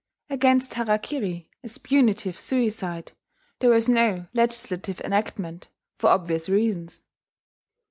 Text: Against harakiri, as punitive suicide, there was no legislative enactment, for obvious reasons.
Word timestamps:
Against 0.31 0.71
harakiri, 0.73 1.45
as 1.63 1.77
punitive 1.77 2.35
suicide, 2.35 3.11
there 3.59 3.69
was 3.69 3.87
no 3.87 4.25
legislative 4.33 4.99
enactment, 5.01 5.67
for 5.99 6.09
obvious 6.09 6.49
reasons. 6.49 7.03